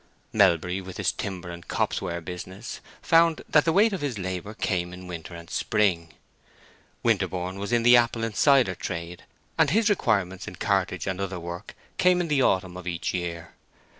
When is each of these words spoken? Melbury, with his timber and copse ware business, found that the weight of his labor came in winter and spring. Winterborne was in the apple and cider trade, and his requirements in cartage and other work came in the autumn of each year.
Melbury, 0.33 0.81
with 0.81 0.97
his 0.97 1.11
timber 1.11 1.51
and 1.51 1.67
copse 1.67 2.01
ware 2.01 2.21
business, 2.21 2.81
found 3.03 3.43
that 3.47 3.65
the 3.65 3.71
weight 3.71 3.93
of 3.93 4.01
his 4.01 4.17
labor 4.17 4.55
came 4.55 4.93
in 4.93 5.05
winter 5.05 5.35
and 5.35 5.47
spring. 5.47 6.09
Winterborne 7.03 7.59
was 7.59 7.71
in 7.71 7.83
the 7.83 7.95
apple 7.95 8.23
and 8.23 8.35
cider 8.35 8.73
trade, 8.73 9.25
and 9.59 9.69
his 9.69 9.91
requirements 9.91 10.47
in 10.47 10.55
cartage 10.55 11.05
and 11.05 11.21
other 11.21 11.39
work 11.39 11.75
came 11.99 12.19
in 12.19 12.29
the 12.29 12.41
autumn 12.41 12.77
of 12.77 12.87
each 12.87 13.13
year. 13.13 13.53